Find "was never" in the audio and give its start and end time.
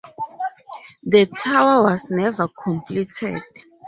1.83-2.47